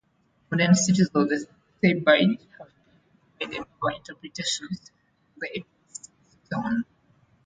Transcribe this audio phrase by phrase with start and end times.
[0.49, 1.45] Modern critics of the
[1.83, 2.71] "Thebaid" have
[3.37, 4.89] been divided over interpretations
[5.27, 6.09] of the epic's
[6.51, 6.85] tone.